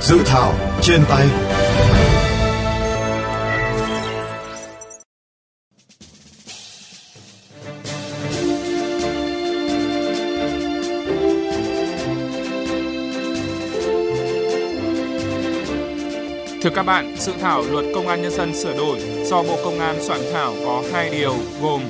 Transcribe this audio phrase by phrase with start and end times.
[0.00, 1.26] Dự thảo trên tay.
[16.62, 19.78] Thưa các bạn, dự thảo luật công an nhân dân sửa đổi do Bộ Công
[19.78, 21.82] an soạn thảo có hai điều gồm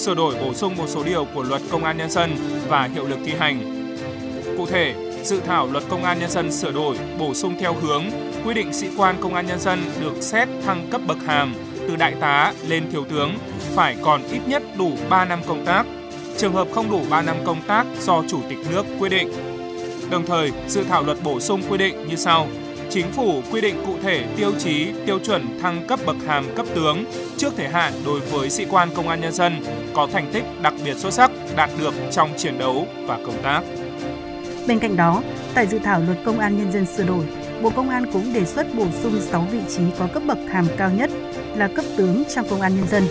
[0.00, 2.36] sửa đổi bổ sung một số điều của luật công an nhân dân
[2.68, 3.86] và hiệu lực thi hành.
[4.56, 8.04] Cụ thể, dự thảo luật công an nhân dân sửa đổi bổ sung theo hướng
[8.44, 11.54] quy định sĩ quan công an nhân dân được xét thăng cấp bậc hàm
[11.88, 13.34] từ đại tá lên thiếu tướng
[13.74, 15.86] phải còn ít nhất đủ 3 năm công tác.
[16.36, 19.32] Trường hợp không đủ 3 năm công tác do Chủ tịch nước quy định.
[20.10, 22.48] Đồng thời, dự thảo luật bổ sung quy định như sau–
[22.90, 26.66] Chính phủ quy định cụ thể tiêu chí, tiêu chuẩn thăng cấp bậc hàm cấp
[26.74, 27.04] tướng
[27.36, 29.52] trước thời hạn đối với sĩ quan công an nhân dân
[29.94, 33.60] có thành tích đặc biệt xuất sắc đạt được trong chiến đấu và công tác.
[34.66, 35.22] Bên cạnh đó,
[35.54, 37.24] tại dự thảo luật công an nhân dân sửa đổi,
[37.62, 40.66] Bộ Công an cũng đề xuất bổ sung 6 vị trí có cấp bậc hàm
[40.76, 41.10] cao nhất
[41.56, 43.02] là cấp tướng trong công an nhân dân,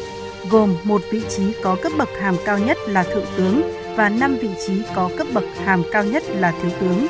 [0.49, 3.61] gồm một vị trí có cấp bậc hàm cao nhất là thượng tướng
[3.95, 7.07] và 5 vị trí có cấp bậc hàm cao nhất là thiếu tướng.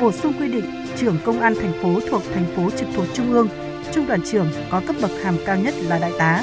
[0.00, 3.32] Bổ sung quy định trưởng công an thành phố thuộc thành phố trực thuộc trung
[3.32, 3.48] ương,
[3.92, 6.42] trung đoàn trưởng có cấp bậc hàm cao nhất là đại tá.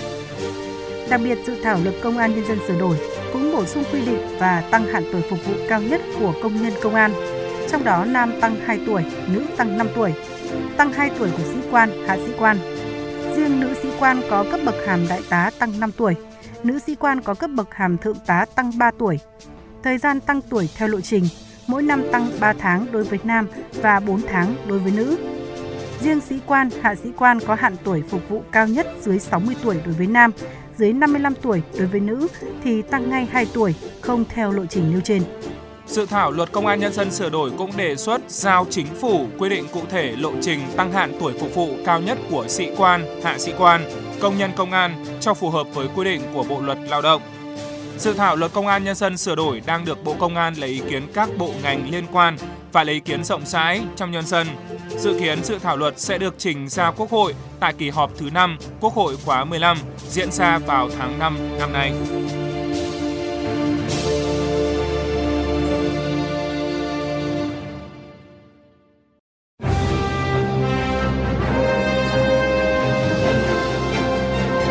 [1.10, 2.98] Đặc biệt, dự thảo luật công an nhân dân sửa đổi
[3.34, 6.64] cũng bổ sung quy định và tăng hạn tuổi phục vụ cao nhất của công
[6.64, 7.14] nhân công an,
[7.70, 10.14] trong đó nam tăng 2 tuổi, nữ tăng 5 tuổi,
[10.78, 12.58] tăng 2 tuổi của sĩ quan, hạ sĩ quan.
[13.36, 16.16] Riêng nữ sĩ quan có cấp bậc hàm đại tá tăng 5 tuổi,
[16.64, 19.20] nữ sĩ quan có cấp bậc hàm thượng tá tăng 3 tuổi.
[19.84, 21.24] Thời gian tăng tuổi theo lộ trình
[21.70, 23.48] mỗi năm tăng 3 tháng đối với nam
[23.82, 25.18] và 4 tháng đối với nữ.
[26.02, 29.56] Riêng sĩ quan, hạ sĩ quan có hạn tuổi phục vụ cao nhất dưới 60
[29.64, 30.32] tuổi đối với nam,
[30.78, 32.28] dưới 55 tuổi đối với nữ
[32.64, 35.24] thì tăng ngay 2 tuổi, không theo lộ trình nêu trên.
[35.88, 39.28] Dự thảo luật công an nhân dân sửa đổi cũng đề xuất giao chính phủ
[39.40, 42.68] quy định cụ thể lộ trình tăng hạn tuổi phục vụ cao nhất của sĩ
[42.78, 43.82] quan, hạ sĩ quan,
[44.20, 47.22] công nhân công an cho phù hợp với quy định của Bộ luật Lao động.
[48.00, 50.70] Dự thảo luật công an nhân dân sửa đổi đang được Bộ Công an lấy
[50.70, 52.38] ý kiến các bộ ngành liên quan
[52.72, 54.48] và lấy ý kiến rộng rãi trong nhân dân.
[54.98, 58.30] Dự kiến dự thảo luật sẽ được trình ra Quốc hội tại kỳ họp thứ
[58.30, 59.78] 5 Quốc hội khóa 15
[60.08, 61.94] diễn ra vào tháng 5 năm nay.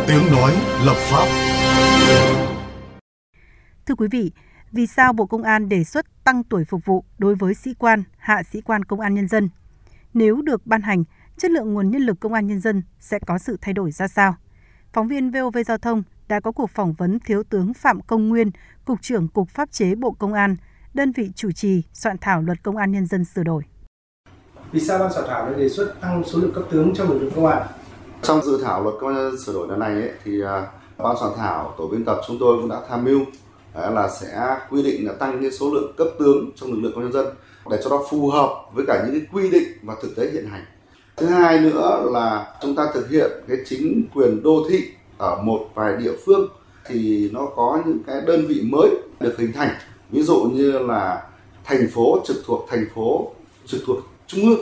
[0.07, 0.53] Tiếng nói
[0.85, 1.29] lập pháp
[3.89, 4.33] Thưa quý vị,
[4.73, 8.03] vì sao Bộ Công an đề xuất tăng tuổi phục vụ đối với sĩ quan,
[8.19, 9.49] hạ sĩ quan công an nhân dân?
[10.15, 11.05] Nếu được ban hành,
[11.37, 14.09] chất lượng nguồn nhân lực công an nhân dân sẽ có sự thay đổi ra
[14.09, 14.35] sao?
[14.93, 18.51] Phóng viên VOV Giao thông đã có cuộc phỏng vấn Thiếu tướng Phạm Công Nguyên,
[18.85, 20.57] Cục trưởng Cục Pháp chế Bộ Công an,
[20.95, 23.63] đơn vị chủ trì soạn thảo luật công an nhân dân sửa đổi.
[24.73, 27.19] Vì sao ban soạn thảo lại đề xuất tăng số lượng cấp tướng trong lực
[27.19, 27.67] lượng công an?
[28.23, 30.67] Trong dự thảo luật công an nhân dân sửa đổi lần này ấy, thì à,
[30.99, 33.21] ban soạn thảo tổ biên tập chúng tôi cũng đã tham mưu
[33.75, 37.05] là sẽ quy định là tăng cái số lượng cấp tướng trong lực lượng công
[37.05, 37.35] an nhân dân
[37.71, 40.47] để cho nó phù hợp với cả những cái quy định và thực tế hiện
[40.47, 40.65] hành.
[41.17, 44.85] Thứ hai nữa là chúng ta thực hiện cái chính quyền đô thị
[45.19, 46.49] ở một vài địa phương
[46.87, 48.91] thì nó có những cái đơn vị mới
[49.21, 49.75] được hình thành.
[50.11, 51.23] Ví dụ như là
[51.65, 53.33] thành phố trực thuộc thành phố
[53.67, 54.61] trực thuộc trung ương.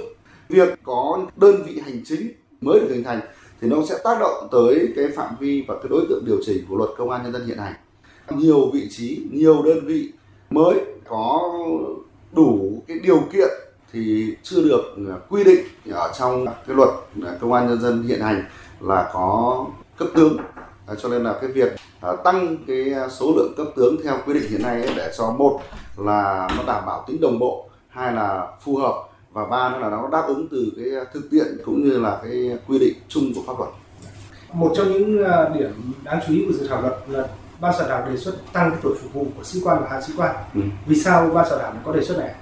[0.49, 3.21] Việc có đơn vị hành chính mới được hình thành
[3.61, 6.65] thì nó sẽ tác động tới cái phạm vi và cái đối tượng điều chỉnh
[6.69, 7.75] của luật công an nhân dân hiện hành
[8.31, 10.13] nhiều vị trí, nhiều đơn vị
[10.51, 11.53] mới có
[12.33, 13.49] đủ cái điều kiện
[13.93, 14.83] thì chưa được
[15.29, 16.89] quy định ở trong cái luật
[17.41, 18.45] công an nhân dân hiện hành
[18.81, 19.67] là có
[19.97, 20.37] cấp tướng.
[20.87, 24.35] À, cho nên là cái việc à, tăng cái số lượng cấp tướng theo quy
[24.35, 25.61] định hiện nay ấy, để cho một
[25.97, 28.95] là nó đảm bảo tính đồng bộ, hai là phù hợp,
[29.33, 32.59] và ba nữa là nó đáp ứng từ cái thực tiễn cũng như là cái
[32.69, 33.71] quy định chung của pháp luật.
[34.53, 37.29] Một trong những à, điểm đáng chú ý của dự thảo luật là
[37.61, 40.01] ban soạn thảo đề xuất tăng cái tuổi phục vụ của sĩ quan và hạ
[40.03, 40.37] sĩ quan.
[40.55, 40.61] Ừ.
[40.87, 42.35] vì sao ban soạn thảo có đề xuất này?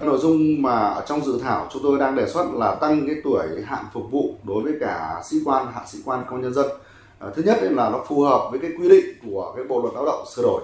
[0.00, 3.16] Nội dung mà ở trong dự thảo chúng tôi đang đề xuất là tăng cái
[3.24, 6.66] tuổi hạn phục vụ đối với cả sĩ quan hạ sĩ quan công nhân dân.
[7.18, 9.94] À, thứ nhất là nó phù hợp với cái quy định của cái bộ luật
[9.94, 10.62] lao động sửa đổi.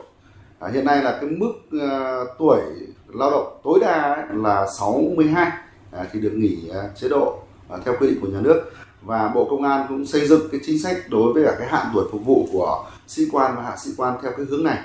[0.59, 2.61] À, hiện nay là cái mức uh, tuổi
[3.09, 5.51] lao động tối đa là 62
[5.93, 7.39] à, thì được nghỉ uh, chế độ
[7.75, 8.73] uh, theo quy định của nhà nước.
[9.03, 11.87] Và bộ công an cũng xây dựng cái chính sách đối với cả cái hạn
[11.95, 14.79] tuổi phục vụ của sĩ quan và hạ sĩ quan theo cái hướng này.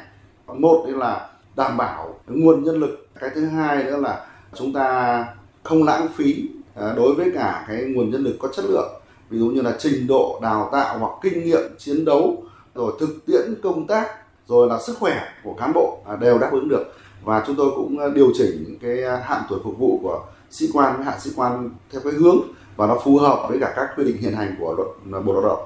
[0.48, 3.08] Một là đảm bảo nguồn nhân lực.
[3.20, 4.26] Cái thứ hai nữa là
[4.56, 5.26] chúng ta
[5.64, 9.02] không lãng phí à, đối với cả cái nguồn nhân lực có chất lượng.
[9.30, 12.44] Ví dụ như là trình độ đào tạo hoặc kinh nghiệm chiến đấu,
[12.76, 14.08] rồi thực tiễn công tác,
[14.48, 16.84] rồi là sức khỏe của cán bộ à, đều đáp ứng được.
[17.24, 20.70] Và chúng tôi cũng à, điều chỉnh những cái hạn tuổi phục vụ của sĩ
[20.74, 22.38] quan với hạ sĩ quan theo cái hướng
[22.76, 25.44] và nó phù hợp với cả các quy định hiện hành của luật bộ lao
[25.44, 25.60] động.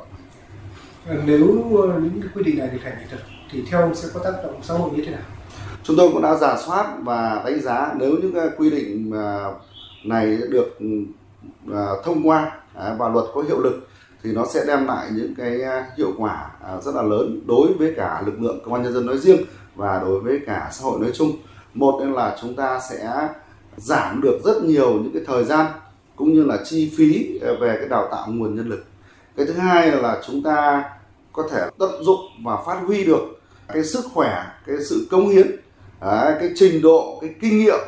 [1.08, 3.20] Vâng, nếu ờ, những cái quy định này được thành hiện thực
[3.52, 5.22] thì theo ông sẽ có tác động xã hội như thế nào?
[5.84, 9.54] Chúng tôi cũng đã giả soát và đánh giá nếu những quy định ờ,
[10.06, 10.78] này được
[11.72, 13.88] ờ, thông qua à, và luật có hiệu lực
[14.24, 15.60] thì nó sẽ đem lại những cái
[15.98, 19.06] hiệu quả à, rất là lớn đối với cả lực lượng công an nhân dân
[19.06, 19.42] nói riêng
[19.76, 21.32] và đối với cả xã hội nói chung.
[21.74, 23.30] Một là chúng ta sẽ
[23.78, 25.66] giảm được rất nhiều những cái thời gian
[26.16, 28.86] cũng như là chi phí về cái đào tạo nguồn nhân lực.
[29.38, 30.84] Cái thứ hai là chúng ta
[31.32, 35.48] có thể tận dụng và phát huy được cái sức khỏe, cái sự công hiến,
[36.02, 37.80] cái trình độ, cái kinh nghiệm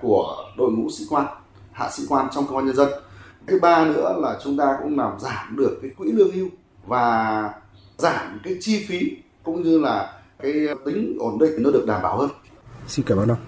[0.00, 1.26] của đội ngũ sĩ quan,
[1.72, 2.88] hạ sĩ quan trong công an nhân dân.
[3.46, 6.48] Thứ ba nữa là chúng ta cũng làm giảm được cái quỹ lương hưu
[6.86, 7.50] và
[7.98, 10.12] giảm cái chi phí cũng như là
[10.42, 10.52] cái
[10.84, 12.30] tính ổn định nó được đảm bảo hơn.
[12.88, 13.38] Xin cảm ơn ông.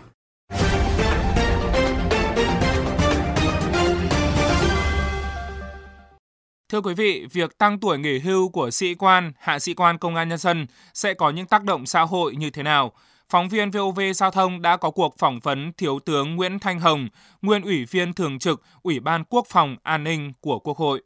[6.72, 10.14] Thưa quý vị, việc tăng tuổi nghỉ hưu của sĩ quan, hạ sĩ quan công
[10.14, 12.92] an nhân dân sẽ có những tác động xã hội như thế nào?
[13.28, 17.08] Phóng viên VOV Giao thông đã có cuộc phỏng vấn Thiếu tướng Nguyễn Thanh Hồng,
[17.42, 21.02] nguyên ủy viên thường trực Ủy ban Quốc phòng An ninh của Quốc hội.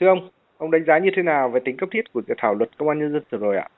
[0.00, 2.54] Thưa ông, ông đánh giá như thế nào về tính cấp thiết của dự thảo
[2.54, 3.68] luật công an nhân dân sửa đổi ạ?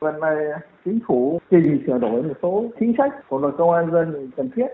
[0.00, 0.36] Lần này
[0.84, 4.30] chính phủ trình sửa đổi một số chính sách của luật công an nhân dân
[4.36, 4.66] cần thiết.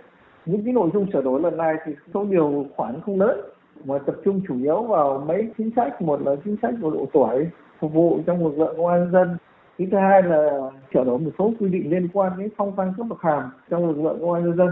[0.47, 3.41] Những cái nội dung sửa đổi lần này thì số điều khoản không lớn
[3.85, 7.07] mà tập trung chủ yếu vào mấy chính sách một là chính sách của độ
[7.13, 7.47] tuổi
[7.79, 9.37] phục vụ trong lực lượng công an nhân dân.
[9.79, 13.07] Thứ hai là sửa đổi một số quy định liên quan đến phong tăng cấp
[13.09, 14.69] bậc hàm trong lực lượng công an nhân dân.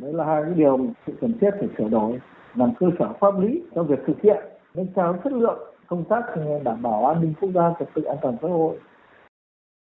[0.00, 2.20] Đấy là hai cái điều sự cần thiết phải sửa đổi
[2.54, 4.44] làm cơ sở pháp lý cho việc thực hiện
[4.74, 6.22] nâng cao chất lượng công tác
[6.64, 8.78] đảm bảo an ninh quốc gia trật tự an toàn xã hội.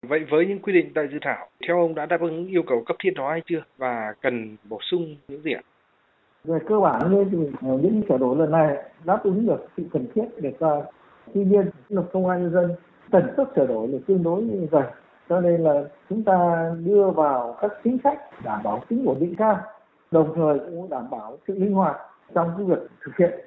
[0.08, 2.84] Vậy với những quy định tại dự thảo, theo ông đã đáp ứng yêu cầu
[2.86, 3.64] cấp thiết đó hay chưa?
[3.78, 5.62] Và cần bổ sung những gì ạ?
[6.44, 9.84] Về cơ bản nên thì ờ, những sửa đổi lần này đáp ứng được sự
[9.94, 10.70] cần thiết để ra
[11.34, 12.76] tuy nhiên luật công an nhân dân
[13.12, 14.84] tần suất sửa đổi là tương đối dày.
[15.30, 19.36] Cho nên là chúng ta đưa vào các chính sách đảm bảo tính ổn định
[19.38, 19.58] cao,
[20.12, 21.96] đồng thời cũng đảm bảo sự linh hoạt
[22.34, 23.40] trong cái việc thực hiện.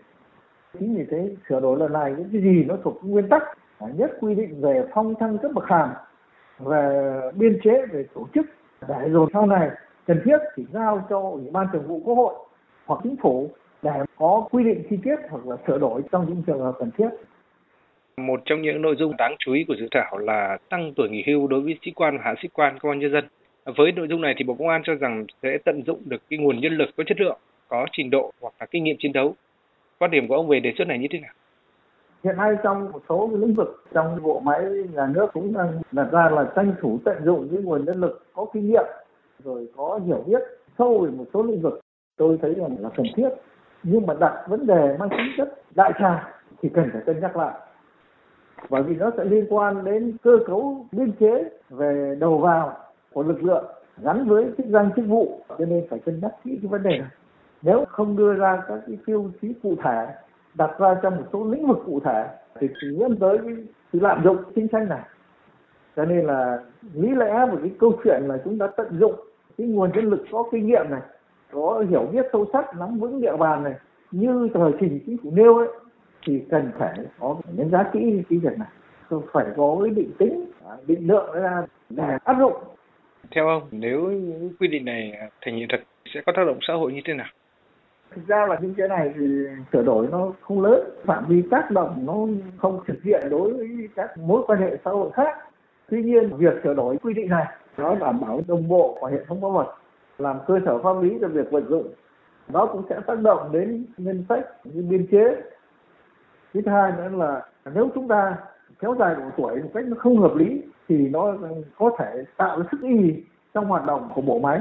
[0.78, 3.42] Chính vì thế, sửa đổi lần này những cái gì nó thuộc nguyên tắc
[3.80, 5.90] nhất quy định về phong thăng cấp bậc hàm,
[6.58, 8.46] về biên chế về tổ chức.
[8.88, 9.70] Để rồi sau này
[10.06, 12.34] cần thiết thì giao cho ủy ban thường vụ quốc hội
[12.86, 13.50] hoặc chính phủ
[13.82, 16.90] để có quy định chi tiết hoặc là sửa đổi trong những trường hợp cần
[16.98, 17.08] thiết.
[18.16, 21.24] Một trong những nội dung đáng chú ý của dự thảo là tăng tuổi nghỉ
[21.26, 23.24] hưu đối với sĩ quan và hạ sĩ quan công an nhân dân.
[23.76, 26.38] Với nội dung này thì Bộ Công an cho rằng sẽ tận dụng được cái
[26.38, 27.38] nguồn nhân lực có chất lượng,
[27.68, 29.34] có trình độ hoặc là kinh nghiệm chiến đấu.
[29.98, 31.32] Quan điểm của ông về đề xuất này như thế nào?
[32.24, 34.60] Hiện nay trong một số lĩnh vực trong bộ máy
[34.94, 38.26] nhà nước cũng đang đặt ra là tranh thủ tận dụng cái nguồn nhân lực
[38.32, 38.84] có kinh nghiệm
[39.44, 40.42] rồi có hiểu biết
[40.78, 41.80] sâu về một số lĩnh vực
[42.16, 43.28] tôi thấy rằng là cần thiết.
[43.82, 47.36] Nhưng mà đặt vấn đề mang tính chất đại trà thì cần phải cân nhắc
[47.36, 47.54] lại.
[48.70, 52.76] Bởi vì nó sẽ liên quan đến cơ cấu biên chế về đầu vào
[53.12, 53.64] của lực lượng
[54.02, 56.98] gắn với chức danh chức vụ, cho nên phải cân nhắc kỹ cái vấn đề
[56.98, 57.08] này.
[57.62, 60.06] Nếu không đưa ra các cái tiêu chí cụ thể,
[60.54, 62.28] đặt ra trong một số lĩnh vực cụ thể,
[62.60, 63.54] thì chỉ dẫn tới cái
[63.92, 65.02] sự lạm dụng chính sách này.
[65.96, 66.58] Cho nên là
[66.94, 69.14] lý lẽ một cái câu chuyện là chúng ta tận dụng
[69.58, 71.00] cái nguồn nhân lực có kinh nghiệm này
[71.54, 73.74] có hiểu biết sâu sắc nắm vững địa bàn này
[74.10, 75.68] như tờ trình chính phủ nêu ấy
[76.26, 78.68] thì cần phải có đánh giá kỹ cái việc này.
[79.32, 82.52] Phải có cái định tính à, định lượng ra để áp dụng.
[83.30, 85.12] Theo ông nếu những quy định này
[85.44, 85.80] thành hiện thực
[86.14, 87.26] sẽ có tác động xã hội như thế nào?
[88.10, 89.26] Thực ra là những cái này thì
[89.72, 93.88] sửa đổi nó không lớn phạm vi tác động nó không thực hiện đối với
[93.96, 95.38] các mối quan hệ xã hội khác.
[95.90, 97.46] Tuy nhiên việc sửa đổi quy định này
[97.76, 99.66] nó đảm bảo đồng bộ của hệ thống pháp luật
[100.18, 101.92] làm cơ sở pháp lý cho việc vận dụng.
[102.48, 105.42] Nó cũng sẽ tác động đến ngân sách như biên chế.
[106.54, 108.36] Thứ hai nữa là nếu chúng ta
[108.78, 111.34] kéo dài độ tuổi một cách nó không hợp lý, thì nó
[111.78, 113.22] có thể tạo ra sức y
[113.54, 114.60] trong hoạt động của bộ máy.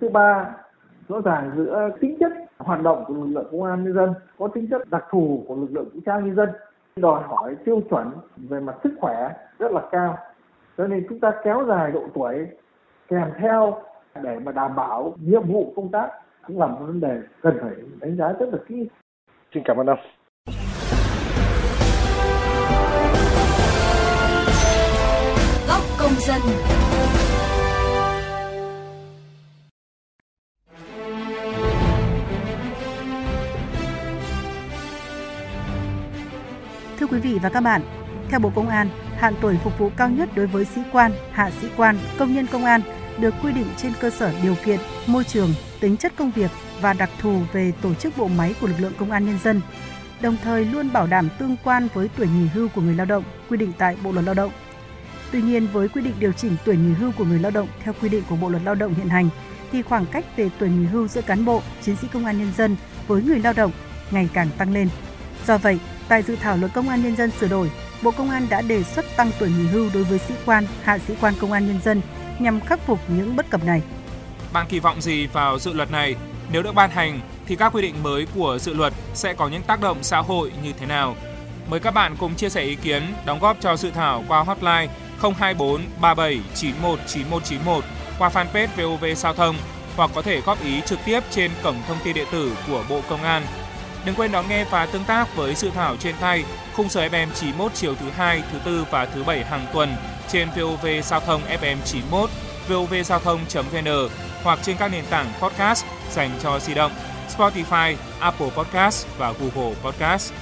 [0.00, 0.54] Thứ ba,
[1.08, 4.48] rõ ràng giữa tính chất hoạt động của lực lượng công an nhân dân, có
[4.48, 6.48] tính chất đặc thù của lực lượng vũ trang nhân dân,
[6.96, 10.18] đòi hỏi tiêu chuẩn về mặt sức khỏe rất là cao.
[10.78, 12.46] Cho nên chúng ta kéo dài độ tuổi
[13.08, 13.82] kèm theo
[14.22, 16.08] để mà đảm bảo nhiệm vụ công tác
[16.46, 18.88] cũng là một vấn đề cần phải đánh giá rất là kỹ.
[19.54, 19.98] Xin cảm ơn ông.
[25.68, 26.40] Góc công dân.
[36.98, 37.80] Thưa quý vị và các bạn,
[38.28, 41.50] theo Bộ Công an, Hạn tuổi phục vụ cao nhất đối với sĩ quan, hạ
[41.50, 42.80] sĩ quan, công nhân công an
[43.20, 46.92] được quy định trên cơ sở điều kiện, môi trường, tính chất công việc và
[46.92, 49.60] đặc thù về tổ chức bộ máy của lực lượng công an nhân dân,
[50.20, 53.24] đồng thời luôn bảo đảm tương quan với tuổi nghỉ hưu của người lao động
[53.50, 54.52] quy định tại Bộ luật Lao động.
[55.32, 57.94] Tuy nhiên, với quy định điều chỉnh tuổi nghỉ hưu của người lao động theo
[58.02, 59.28] quy định của Bộ luật Lao động hiện hành,
[59.72, 62.52] thì khoảng cách về tuổi nghỉ hưu giữa cán bộ, chiến sĩ công an nhân
[62.56, 63.72] dân với người lao động
[64.10, 64.88] ngày càng tăng lên.
[65.46, 67.70] Do vậy, tại dự thảo luật công an nhân dân sửa đổi,
[68.02, 70.98] Bộ Công an đã đề xuất tăng tuổi nghỉ hưu đối với sĩ quan, hạ
[70.98, 72.00] sĩ quan công an nhân dân
[72.40, 73.82] nhằm khắc phục những bất cập này.
[74.52, 76.14] Bạn kỳ vọng gì vào dự luật này?
[76.52, 79.62] Nếu được ban hành thì các quy định mới của dự luật sẽ có những
[79.62, 81.16] tác động xã hội như thế nào?
[81.70, 84.88] Mời các bạn cùng chia sẻ ý kiến, đóng góp cho dự thảo qua hotline
[85.20, 87.84] 024 37 91 9191
[88.18, 89.56] qua fanpage VOV Giao thông
[89.96, 93.00] hoặc có thể góp ý trực tiếp trên cổng thông tin điện tử của Bộ
[93.08, 93.42] Công an.
[94.04, 96.44] Đừng quên đón nghe và tương tác với dự thảo trên tay
[96.76, 99.96] khung giờ FM 91 chiều thứ hai, thứ tư và thứ bảy hàng tuần
[100.28, 102.30] trên VOV Giao thông FM 91,
[102.68, 104.08] vovgiao thông.vn
[104.42, 106.92] hoặc trên các nền tảng podcast dành cho di động
[107.36, 110.32] Spotify, Apple Podcast và Google Podcast.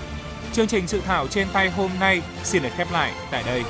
[0.52, 3.62] Chương trình dự thảo trên tay hôm nay xin được khép lại tại đây.